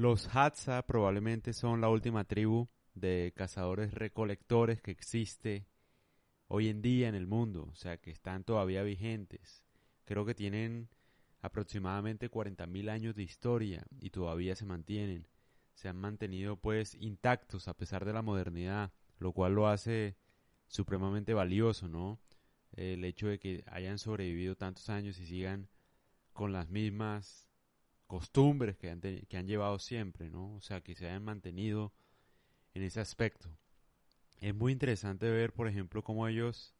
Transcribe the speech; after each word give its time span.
Los 0.00 0.34
Hadza 0.34 0.80
probablemente 0.86 1.52
son 1.52 1.82
la 1.82 1.90
última 1.90 2.24
tribu 2.24 2.70
de 2.94 3.34
cazadores 3.36 3.92
recolectores 3.92 4.80
que 4.80 4.92
existe 4.92 5.66
hoy 6.48 6.68
en 6.68 6.80
día 6.80 7.06
en 7.10 7.14
el 7.14 7.26
mundo, 7.26 7.68
o 7.70 7.74
sea, 7.74 7.98
que 7.98 8.10
están 8.10 8.42
todavía 8.42 8.82
vigentes. 8.82 9.62
Creo 10.06 10.24
que 10.24 10.34
tienen 10.34 10.88
aproximadamente 11.42 12.30
40.000 12.30 12.88
años 12.88 13.14
de 13.14 13.24
historia 13.24 13.84
y 14.00 14.08
todavía 14.08 14.56
se 14.56 14.64
mantienen. 14.64 15.26
Se 15.74 15.90
han 15.90 15.98
mantenido 15.98 16.56
pues 16.56 16.94
intactos 16.94 17.68
a 17.68 17.76
pesar 17.76 18.06
de 18.06 18.14
la 18.14 18.22
modernidad, 18.22 18.94
lo 19.18 19.34
cual 19.34 19.52
lo 19.52 19.68
hace 19.68 20.16
supremamente 20.66 21.34
valioso, 21.34 21.88
¿no? 21.88 22.18
El 22.72 23.04
hecho 23.04 23.26
de 23.26 23.38
que 23.38 23.64
hayan 23.66 23.98
sobrevivido 23.98 24.56
tantos 24.56 24.88
años 24.88 25.18
y 25.18 25.26
sigan 25.26 25.68
con 26.32 26.54
las 26.54 26.70
mismas 26.70 27.49
costumbres 28.10 28.76
que 28.76 28.90
han, 28.90 29.00
que 29.00 29.36
han 29.36 29.46
llevado 29.46 29.78
siempre, 29.78 30.30
¿no? 30.30 30.56
O 30.56 30.60
sea, 30.60 30.80
que 30.80 30.96
se 30.96 31.06
hayan 31.06 31.22
mantenido 31.22 31.92
en 32.74 32.82
ese 32.82 32.98
aspecto. 32.98 33.48
Es 34.40 34.52
muy 34.52 34.72
interesante 34.72 35.30
ver, 35.30 35.52
por 35.52 35.68
ejemplo, 35.68 36.02
cómo 36.02 36.26
ellos 36.26 36.74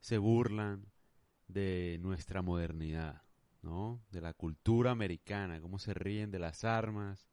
se 0.00 0.16
burlan 0.16 0.86
de 1.48 1.98
nuestra 2.00 2.40
modernidad, 2.40 3.20
¿no? 3.60 4.02
De 4.10 4.22
la 4.22 4.32
cultura 4.32 4.90
americana, 4.90 5.60
cómo 5.60 5.78
se 5.78 5.92
ríen 5.92 6.30
de 6.30 6.38
las 6.38 6.64
armas. 6.64 7.28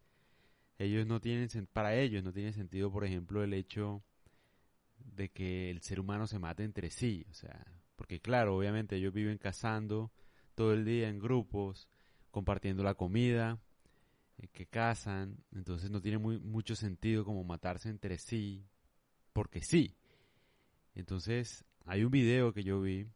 Ellos 0.78 1.08
no 1.08 1.22
tienen, 1.22 1.48
para 1.72 1.96
ellos 1.96 2.26
no 2.26 2.34
tiene 2.34 2.52
sentido, 2.52 2.92
por 2.92 3.06
ejemplo, 3.06 3.46
el 3.46 3.54
hecho 3.54 4.04
de 4.98 5.30
que 5.30 5.70
el 5.70 5.82
ser 5.82 6.02
humano 6.02 6.28
se 6.28 6.38
mate 6.38 6.66
entre 6.66 6.90
sí, 6.90 7.26
o 7.32 7.34
sea, 7.34 7.66
porque 7.96 8.20
claro, 8.20 8.58
obviamente 8.58 8.98
ellos 8.98 9.14
viven 9.14 9.38
cazando 9.38 10.12
todo 10.54 10.74
el 10.74 10.84
día 10.84 11.08
en 11.08 11.20
grupos, 11.20 11.88
compartiendo 12.32 12.84
la 12.84 12.96
comida, 12.96 13.60
eh, 14.38 14.48
que 14.48 14.66
cazan, 14.66 15.38
entonces 15.52 15.92
no 15.92 16.02
tiene 16.02 16.18
muy, 16.18 16.40
mucho 16.40 16.76
sentido 16.76 17.26
como 17.26 17.44
matarse 17.44 17.90
entre 17.90 18.18
sí, 18.18 18.66
porque 19.34 19.62
sí. 19.62 19.96
Entonces, 20.96 21.66
hay 21.86 22.04
un 22.04 22.12
video 22.12 22.54
que 22.54 22.64
yo 22.64 22.82
vi 22.82 23.08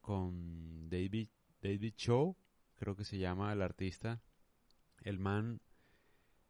con 0.00 0.88
David, 0.88 1.28
David 1.62 1.94
Cho, 1.96 2.36
creo 2.76 2.94
que 2.94 3.04
se 3.04 3.18
llama 3.18 3.52
el 3.52 3.62
artista. 3.62 4.20
El 5.02 5.18
man, 5.18 5.60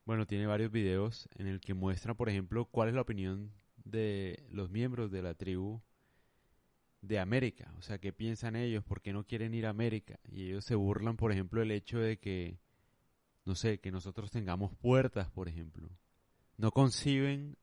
bueno, 0.04 0.27
tiene 0.27 0.46
varios 0.46 0.70
videos 0.70 1.28
en 1.36 1.46
el 1.46 1.60
que 1.60 1.74
muestra, 1.74 2.14
por 2.14 2.28
ejemplo, 2.28 2.66
cuál 2.66 2.88
es 2.88 2.94
la 2.94 3.02
opinión 3.02 3.52
de 3.84 4.44
los 4.50 4.70
miembros 4.70 5.10
de 5.10 5.22
la 5.22 5.34
tribu 5.34 5.82
de 7.06 7.19
América, 7.19 7.72
o 7.78 7.83
sea, 7.83 7.98
qué 7.98 8.12
piensan 8.12 8.56
ellos, 8.56 8.84
por 8.84 9.00
qué 9.02 9.12
no 9.12 9.24
quieren 9.24 9.55
ir 9.55 9.66
a 9.66 9.70
América. 9.70 10.19
Y 10.30 10.47
ellos 10.47 10.64
se 10.64 10.74
burlan, 10.74 11.16
por 11.16 11.33
ejemplo, 11.33 11.62
el 11.62 11.70
hecho 11.70 11.98
de 11.98 12.19
que, 12.19 12.58
no 13.44 13.55
sé, 13.55 13.78
que 13.78 13.91
nosotros 13.91 14.30
tengamos 14.30 14.74
puertas, 14.77 15.30
por 15.30 15.48
ejemplo. 15.48 15.88
No 16.56 16.70
conciben 16.72 17.56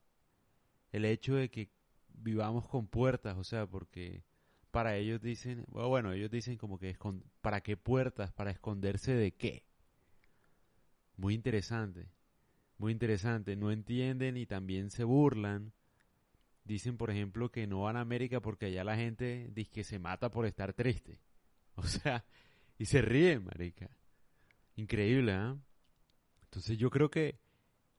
el 0.92 1.06
hecho 1.06 1.36
de 1.36 1.50
que 1.50 1.72
vivamos 2.10 2.68
con 2.68 2.88
puertas, 2.88 3.38
o 3.38 3.44
sea, 3.44 3.66
porque 3.66 4.24
para 4.72 4.96
ellos 4.96 5.22
dicen, 5.22 5.66
bueno, 5.68 6.14
ellos 6.14 6.32
dicen 6.32 6.58
como 6.58 6.80
que 6.80 6.96
¿para 7.42 7.62
qué 7.62 7.78
puertas? 7.78 8.32
¿Para 8.32 8.52
esconderse 8.52 9.14
de 9.14 9.34
qué? 9.34 9.66
Muy 11.18 11.34
interesante, 11.34 12.10
muy 12.78 12.92
interesante. 12.92 13.56
No 13.56 13.72
entienden 13.72 14.38
y 14.38 14.46
también 14.46 14.90
se 14.90 15.04
burlan 15.04 15.74
dicen, 16.64 16.98
por 16.98 17.10
ejemplo, 17.10 17.52
que 17.52 17.68
no 17.68 17.82
van 17.82 17.98
a 17.98 18.02
América 18.02 18.40
porque 18.40 18.68
allá 18.68 18.84
la 18.84 18.96
gente 18.96 19.50
dice 19.54 19.72
que 19.72 19.84
se 19.84 20.00
mata 20.00 20.30
por 20.32 20.46
estar 20.46 20.74
triste. 20.74 21.20
O 21.76 21.84
sea, 21.84 22.26
y 22.78 22.86
se 22.86 23.02
ríen, 23.02 23.46
marica. 23.46 23.90
Increíble, 24.76 25.32
¿ah? 25.32 25.58
Entonces 26.44 26.78
yo 26.78 26.90
creo 26.90 27.10
que, 27.10 27.40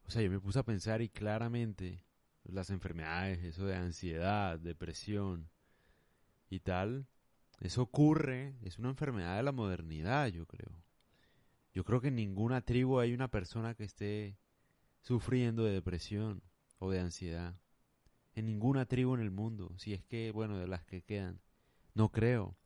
o 0.04 0.10
sea, 0.10 0.20
yo 0.20 0.30
me 0.30 0.38
puse 0.38 0.58
a 0.58 0.62
pensar 0.62 1.00
y 1.00 1.08
claramente 1.08 2.04
las 2.44 2.68
enfermedades, 2.68 3.42
eso 3.42 3.64
de 3.64 3.74
ansiedad, 3.74 4.58
depresión 4.58 5.48
y 6.50 6.60
tal, 6.60 7.06
eso 7.60 7.82
ocurre, 7.82 8.54
es 8.62 8.78
una 8.78 8.90
enfermedad 8.90 9.38
de 9.38 9.42
la 9.42 9.52
modernidad, 9.52 10.28
yo 10.28 10.46
creo. 10.46 10.84
Yo 11.72 11.82
creo 11.82 12.02
que 12.02 12.08
en 12.08 12.16
ninguna 12.16 12.60
tribu 12.60 12.98
hay 12.98 13.14
una 13.14 13.28
persona 13.28 13.74
que 13.74 13.84
esté 13.84 14.36
sufriendo 15.00 15.64
de 15.64 15.72
depresión 15.72 16.42
o 16.78 16.90
de 16.90 17.00
ansiedad 17.00 17.61
en 18.34 18.46
ninguna 18.46 18.86
tribu 18.86 19.14
en 19.14 19.20
el 19.20 19.30
mundo, 19.30 19.72
si 19.76 19.92
es 19.92 20.04
que, 20.04 20.30
bueno, 20.32 20.58
de 20.58 20.66
las 20.66 20.84
que 20.84 21.02
quedan. 21.02 21.40
No 21.94 22.10
creo. 22.10 22.56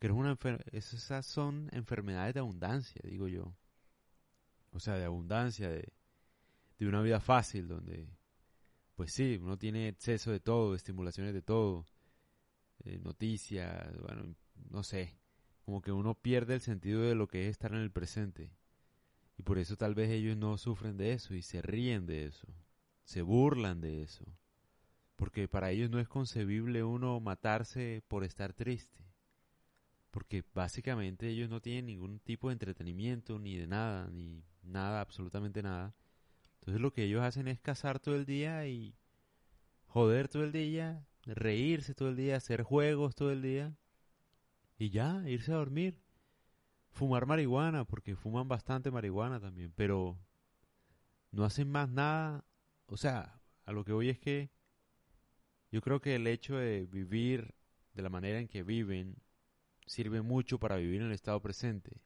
Es 0.00 0.10
una 0.10 0.36
esas 0.72 1.24
son 1.24 1.70
enfermedades 1.72 2.34
de 2.34 2.40
abundancia, 2.40 3.00
digo 3.04 3.26
yo. 3.26 3.54
O 4.72 4.78
sea, 4.78 4.96
de 4.96 5.04
abundancia, 5.06 5.70
de, 5.70 5.94
de 6.78 6.86
una 6.86 7.00
vida 7.00 7.20
fácil, 7.20 7.68
donde, 7.68 8.06
pues 8.96 9.14
sí, 9.14 9.38
uno 9.40 9.56
tiene 9.56 9.88
exceso 9.88 10.30
de 10.30 10.40
todo, 10.40 10.74
estimulaciones 10.74 11.32
de 11.32 11.40
todo, 11.40 11.86
noticias, 13.02 13.98
bueno, 13.98 14.34
no 14.68 14.82
sé, 14.82 15.16
como 15.64 15.80
que 15.80 15.90
uno 15.90 16.14
pierde 16.14 16.52
el 16.52 16.60
sentido 16.60 17.00
de 17.00 17.14
lo 17.14 17.26
que 17.26 17.48
es 17.48 17.52
estar 17.52 17.72
en 17.72 17.80
el 17.80 17.90
presente. 17.90 18.50
Y 19.38 19.42
por 19.42 19.56
eso 19.56 19.74
tal 19.76 19.94
vez 19.94 20.10
ellos 20.10 20.36
no 20.36 20.58
sufren 20.58 20.98
de 20.98 21.14
eso 21.14 21.34
y 21.34 21.40
se 21.40 21.62
ríen 21.62 22.04
de 22.04 22.26
eso, 22.26 22.48
se 23.04 23.22
burlan 23.22 23.80
de 23.80 24.02
eso 24.02 24.26
porque 25.16 25.48
para 25.48 25.70
ellos 25.70 25.90
no 25.90 26.00
es 26.00 26.08
concebible 26.08 26.82
uno 26.82 27.20
matarse 27.20 28.02
por 28.08 28.24
estar 28.24 28.52
triste, 28.52 29.04
porque 30.10 30.44
básicamente 30.54 31.28
ellos 31.28 31.48
no 31.48 31.60
tienen 31.60 31.86
ningún 31.86 32.20
tipo 32.20 32.48
de 32.48 32.54
entretenimiento 32.54 33.38
ni 33.38 33.56
de 33.56 33.66
nada, 33.66 34.08
ni 34.10 34.44
nada, 34.62 35.00
absolutamente 35.00 35.62
nada. 35.62 35.94
Entonces 36.60 36.80
lo 36.80 36.92
que 36.92 37.04
ellos 37.04 37.22
hacen 37.22 37.48
es 37.48 37.60
cazar 37.60 38.00
todo 38.00 38.16
el 38.16 38.24
día 38.24 38.66
y 38.66 38.96
joder 39.86 40.28
todo 40.28 40.44
el 40.44 40.52
día, 40.52 41.06
reírse 41.24 41.94
todo 41.94 42.08
el 42.08 42.16
día, 42.16 42.36
hacer 42.36 42.62
juegos 42.62 43.14
todo 43.14 43.30
el 43.30 43.42
día 43.42 43.76
y 44.78 44.90
ya, 44.90 45.22
irse 45.28 45.52
a 45.52 45.56
dormir. 45.56 46.00
Fumar 46.90 47.26
marihuana, 47.26 47.84
porque 47.84 48.14
fuman 48.14 48.46
bastante 48.46 48.90
marihuana 48.92 49.40
también, 49.40 49.72
pero 49.74 50.16
no 51.32 51.44
hacen 51.44 51.68
más 51.68 51.88
nada. 51.88 52.44
O 52.86 52.96
sea, 52.96 53.40
a 53.64 53.72
lo 53.72 53.84
que 53.84 53.92
voy 53.92 54.10
es 54.10 54.18
que 54.18 54.50
yo 55.74 55.80
creo 55.80 56.00
que 56.00 56.14
el 56.14 56.28
hecho 56.28 56.56
de 56.56 56.86
vivir 56.86 57.52
de 57.94 58.02
la 58.02 58.08
manera 58.08 58.38
en 58.38 58.46
que 58.46 58.62
viven 58.62 59.16
sirve 59.86 60.22
mucho 60.22 60.60
para 60.60 60.76
vivir 60.76 61.00
en 61.00 61.08
el 61.08 61.12
estado 61.12 61.42
presente, 61.42 62.00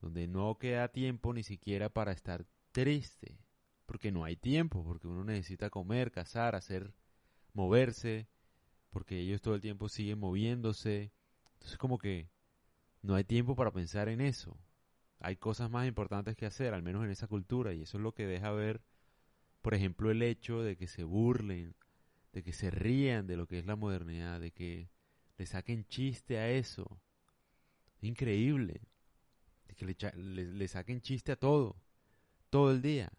donde 0.00 0.26
no 0.26 0.58
queda 0.58 0.88
tiempo 0.88 1.32
ni 1.32 1.44
siquiera 1.44 1.88
para 1.88 2.10
estar 2.10 2.44
triste, 2.72 3.38
porque 3.86 4.10
no 4.10 4.24
hay 4.24 4.34
tiempo, 4.34 4.82
porque 4.82 5.06
uno 5.06 5.22
necesita 5.22 5.70
comer, 5.70 6.10
cazar, 6.10 6.56
hacer, 6.56 6.92
moverse, 7.52 8.26
porque 8.90 9.20
ellos 9.20 9.40
todo 9.40 9.54
el 9.54 9.60
tiempo 9.60 9.88
siguen 9.88 10.18
moviéndose, 10.18 11.12
entonces 11.52 11.78
como 11.78 11.96
que 11.96 12.28
no 13.02 13.14
hay 13.14 13.22
tiempo 13.22 13.54
para 13.54 13.70
pensar 13.70 14.08
en 14.08 14.20
eso. 14.20 14.58
Hay 15.20 15.36
cosas 15.36 15.70
más 15.70 15.86
importantes 15.86 16.34
que 16.34 16.44
hacer, 16.44 16.74
al 16.74 16.82
menos 16.82 17.04
en 17.04 17.12
esa 17.12 17.28
cultura, 17.28 17.72
y 17.72 17.82
eso 17.82 17.98
es 17.98 18.02
lo 18.02 18.14
que 18.14 18.26
deja 18.26 18.50
ver, 18.50 18.82
por 19.62 19.74
ejemplo, 19.74 20.10
el 20.10 20.22
hecho 20.22 20.60
de 20.60 20.76
que 20.76 20.88
se 20.88 21.04
burlen 21.04 21.76
de 22.34 22.42
que 22.42 22.52
se 22.52 22.68
rían 22.68 23.28
de 23.28 23.36
lo 23.36 23.46
que 23.46 23.60
es 23.60 23.64
la 23.64 23.76
modernidad, 23.76 24.40
de 24.40 24.50
que 24.50 24.90
le 25.38 25.46
saquen 25.46 25.86
chiste 25.86 26.36
a 26.36 26.50
eso. 26.50 27.00
Increíble. 28.00 28.82
De 29.68 29.74
que 29.76 29.86
le, 30.16 30.68
saquen 30.68 31.00
chiste 31.00 31.30
a 31.30 31.36
todo, 31.36 31.76
todo 32.50 32.72
el 32.72 32.82
día. 32.82 33.12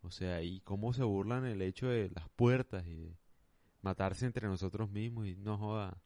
O 0.00 0.10
sea, 0.10 0.42
y 0.42 0.60
cómo 0.62 0.94
se 0.94 1.02
burlan 1.02 1.44
el 1.44 1.60
hecho 1.60 1.86
de 1.88 2.10
las 2.14 2.26
puertas 2.30 2.86
y 2.86 2.94
de 2.94 3.18
matarse 3.82 4.24
entre 4.24 4.48
nosotros 4.48 4.90
mismos 4.90 5.26
y 5.26 5.36
no 5.36 5.58
joda. 5.58 6.02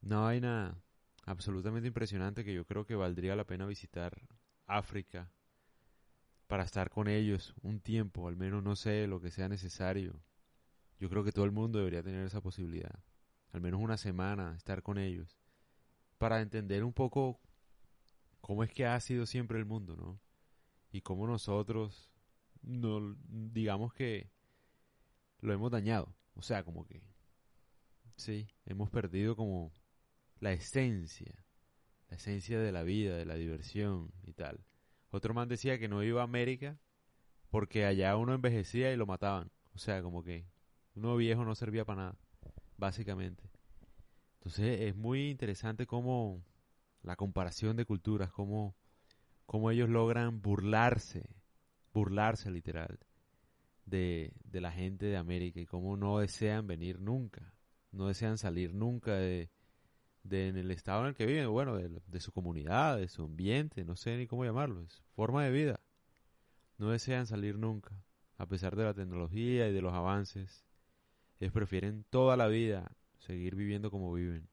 No 0.00 0.28
hay 0.28 0.40
nada 0.40 0.80
absolutamente 1.24 1.88
impresionante 1.88 2.44
que 2.44 2.54
yo 2.54 2.64
creo 2.66 2.86
que 2.86 2.94
valdría 2.94 3.34
la 3.34 3.46
pena 3.46 3.66
visitar 3.66 4.16
África 4.66 5.32
para 6.46 6.62
estar 6.62 6.88
con 6.88 7.08
ellos 7.08 7.52
un 7.62 7.80
tiempo, 7.80 8.28
al 8.28 8.36
menos 8.36 8.62
no 8.62 8.76
sé, 8.76 9.08
lo 9.08 9.20
que 9.20 9.32
sea 9.32 9.48
necesario. 9.48 10.22
Yo 10.98 11.08
creo 11.08 11.24
que 11.24 11.32
todo 11.32 11.44
el 11.44 11.52
mundo 11.52 11.78
debería 11.78 12.02
tener 12.02 12.24
esa 12.24 12.40
posibilidad. 12.40 12.98
Al 13.52 13.60
menos 13.60 13.80
una 13.80 13.96
semana, 13.96 14.54
estar 14.56 14.82
con 14.82 14.98
ellos. 14.98 15.36
Para 16.18 16.40
entender 16.40 16.84
un 16.84 16.92
poco 16.92 17.40
cómo 18.40 18.64
es 18.64 18.70
que 18.70 18.86
ha 18.86 18.98
sido 19.00 19.26
siempre 19.26 19.58
el 19.58 19.64
mundo, 19.64 19.96
¿no? 19.96 20.20
Y 20.90 21.00
cómo 21.00 21.26
nosotros, 21.26 22.10
no, 22.62 23.16
digamos 23.28 23.92
que 23.92 24.30
lo 25.40 25.52
hemos 25.52 25.70
dañado. 25.70 26.14
O 26.34 26.42
sea, 26.42 26.64
como 26.64 26.84
que, 26.86 27.02
sí, 28.16 28.48
hemos 28.66 28.90
perdido 28.90 29.36
como 29.36 29.72
la 30.40 30.52
esencia, 30.52 31.34
la 32.08 32.16
esencia 32.16 32.60
de 32.60 32.72
la 32.72 32.82
vida, 32.82 33.16
de 33.16 33.24
la 33.24 33.34
diversión 33.34 34.12
y 34.24 34.32
tal. 34.32 34.64
Otro 35.10 35.32
man 35.32 35.48
decía 35.48 35.78
que 35.78 35.88
no 35.88 36.02
iba 36.02 36.20
a 36.20 36.24
América 36.24 36.78
porque 37.50 37.84
allá 37.84 38.16
uno 38.16 38.34
envejecía 38.34 38.92
y 38.92 38.96
lo 38.96 39.06
mataban. 39.06 39.50
O 39.74 39.78
sea, 39.78 40.02
como 40.02 40.24
que 40.24 40.46
uno 40.94 41.16
viejo 41.16 41.44
no 41.44 41.54
servía 41.54 41.84
para 41.84 42.02
nada, 42.02 42.16
básicamente. 42.76 43.44
Entonces 44.38 44.80
es 44.82 44.96
muy 44.96 45.30
interesante 45.30 45.86
cómo 45.86 46.42
la 47.02 47.16
comparación 47.16 47.76
de 47.76 47.84
culturas, 47.84 48.30
cómo, 48.32 48.76
cómo 49.46 49.70
ellos 49.70 49.88
logran 49.88 50.42
burlarse 50.42 51.28
burlarse 51.94 52.50
literal 52.50 52.98
de, 53.86 54.32
de 54.44 54.60
la 54.60 54.72
gente 54.72 55.06
de 55.06 55.16
América 55.16 55.60
y 55.60 55.66
cómo 55.66 55.96
no 55.96 56.18
desean 56.18 56.66
venir 56.66 57.00
nunca, 57.00 57.54
no 57.92 58.08
desean 58.08 58.36
salir 58.36 58.74
nunca 58.74 59.14
de, 59.14 59.50
de 60.24 60.48
en 60.48 60.58
el 60.58 60.70
estado 60.72 61.02
en 61.02 61.08
el 61.08 61.14
que 61.14 61.24
viven, 61.24 61.50
bueno, 61.50 61.76
de, 61.76 61.88
de, 62.04 62.20
su 62.20 62.32
comunidad, 62.32 62.98
de 62.98 63.08
su 63.08 63.24
ambiente, 63.24 63.84
no 63.84 63.96
sé 63.96 64.16
ni 64.16 64.26
cómo 64.26 64.44
llamarlo, 64.44 64.82
es 64.82 65.02
forma 65.14 65.44
de 65.44 65.52
vida. 65.52 65.80
No 66.76 66.90
desean 66.90 67.26
salir 67.26 67.56
nunca, 67.56 67.94
a 68.36 68.46
pesar 68.46 68.74
de 68.74 68.84
la 68.84 68.94
tecnología 68.94 69.68
y 69.68 69.72
de 69.72 69.80
los 69.80 69.94
avances. 69.94 70.66
Ellos 71.40 71.52
prefieren 71.52 72.04
toda 72.10 72.36
la 72.36 72.48
vida 72.48 72.92
seguir 73.18 73.54
viviendo 73.54 73.90
como 73.90 74.12
viven. 74.12 74.48